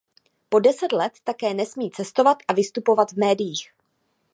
[0.49, 3.71] Po deset let také nesmí cestovat a vystupovat v médiích.